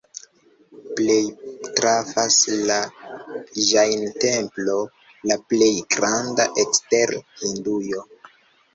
[0.99, 1.17] Plej
[1.79, 2.39] trafas
[2.71, 2.79] la
[3.67, 4.81] Ĵain-templo,
[5.35, 8.07] la plej granda ekster Hindujo.